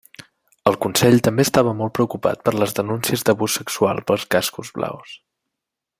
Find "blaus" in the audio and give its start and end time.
4.79-5.17